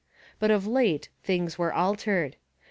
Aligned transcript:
But 0.39 0.49
of 0.49 0.65
late 0.65 1.09
things 1.21 1.59
were 1.59 1.71
altered. 1.71 2.35